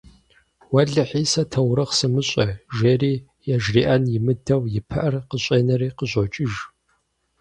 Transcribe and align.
Уэлэхьи, 0.73 1.23
сэ 1.31 1.43
таурыхъ 1.51 1.93
сымыщӏэ,- 1.97 2.47
жери, 2.77 3.13
яжриӏэн 3.55 4.03
имыдэу, 4.17 4.63
и 4.77 4.81
пыӏэр 4.87 5.13
къыщӏенэри 5.29 5.89
къыщӏокӏыж. 5.97 6.53